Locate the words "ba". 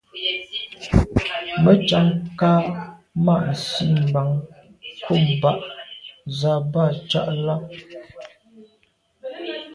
5.41-5.51, 6.71-6.85